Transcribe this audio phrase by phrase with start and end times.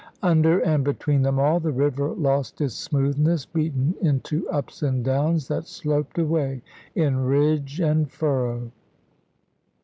[0.23, 5.47] Under and between them all, the river lost its smoothness, beaten into ups and downs
[5.49, 6.63] that sloped away
[6.95, 8.71] in ridge and furrow.